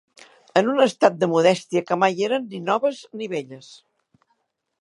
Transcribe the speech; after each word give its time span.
En 0.61 0.71
un 0.75 0.79
estat 0.85 1.19
de 1.25 1.29
modèstia 1.33 1.85
que 1.91 1.99
mai 2.05 2.25
eren 2.31 2.49
ni 2.55 2.65
noves 2.73 3.05
ni 3.21 3.31
velles 3.35 3.73